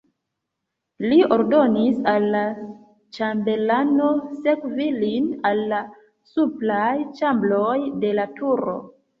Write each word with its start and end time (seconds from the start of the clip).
Li 1.09 1.17
ordonis 1.35 1.99
al 2.11 2.25
la 2.35 2.41
ĉambelano 3.17 4.07
sekvi 4.47 4.89
lin 5.03 5.29
al 5.51 5.63
la 5.75 5.83
supraj 6.33 6.91
ĉambroj 7.21 7.77
de 8.07 8.17
la 8.23 8.31
turo. 8.43 8.77